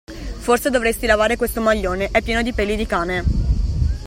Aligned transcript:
Forse 0.15 0.71
dovresti 0.71 1.05
lavare 1.05 1.35
questo 1.37 1.61
maglione, 1.61 2.09
è 2.09 2.23
pieno 2.23 2.41
di 2.41 2.53
peli 2.53 2.75
di 2.75 2.87
cane! 2.87 3.23